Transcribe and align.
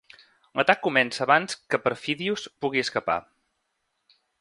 L'atac 0.59 0.81
comença 0.87 1.21
abans 1.27 1.59
que 1.73 1.81
Perfidius 1.85 2.49
pugui 2.65 2.85
escapar. 2.87 3.23